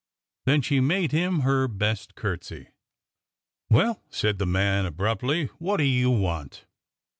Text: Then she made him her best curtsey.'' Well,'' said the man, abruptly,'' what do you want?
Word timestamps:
Then 0.45 0.63
she 0.63 0.79
made 0.79 1.11
him 1.11 1.41
her 1.41 1.67
best 1.67 2.15
curtsey.'' 2.15 2.69
Well,'' 3.69 4.01
said 4.09 4.39
the 4.39 4.47
man, 4.47 4.87
abruptly,'' 4.87 5.45
what 5.59 5.77
do 5.77 5.83
you 5.83 6.09
want? 6.09 6.65